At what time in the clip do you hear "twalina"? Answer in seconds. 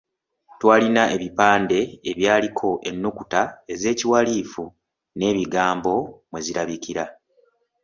0.59-1.03